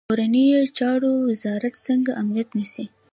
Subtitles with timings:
[0.09, 2.85] کورنیو چارو وزارت څنګه امنیت نیسي؟